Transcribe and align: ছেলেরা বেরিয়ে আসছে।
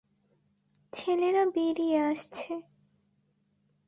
ছেলেরা 0.93 1.43
বেরিয়ে 1.55 1.97
আসছে। 2.11 2.51